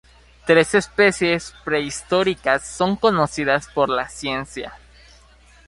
[0.47, 4.73] Tres especies prehistóricas son conocidas por la ciencia.